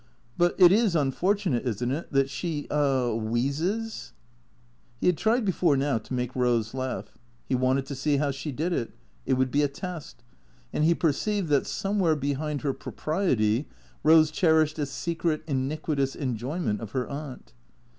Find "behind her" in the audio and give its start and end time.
12.15-12.73